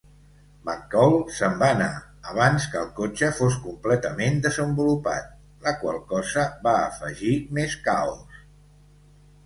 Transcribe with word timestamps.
McCall 0.67 1.11
se'n 1.39 1.59
va 1.59 1.67
anar 1.73 1.89
abans 2.31 2.65
que 2.71 2.79
el 2.81 2.89
cotxe 3.01 3.31
fos 3.41 3.59
completament 3.67 4.41
desenvolupat, 4.49 5.31
la 5.69 5.77
qual 5.85 6.03
cosa 6.17 6.51
va 6.69 6.77
afegir 6.91 7.39
més 7.61 7.81
caos. 7.91 8.45